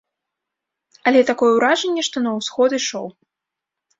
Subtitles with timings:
[1.09, 3.05] Але такое ўражанне, што на ўсход ішоў.